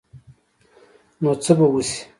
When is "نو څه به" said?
1.21-1.65